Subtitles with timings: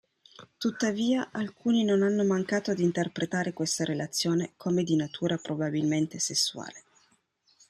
[0.57, 6.83] Tuttavia alcuni non hanno mancato di interpretare questa relazione come di natura probabilmente sessuale.